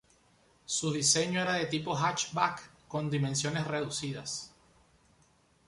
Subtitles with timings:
[0.65, 4.51] Su diseño era de tipo hatchback, con dimensiones reducidas.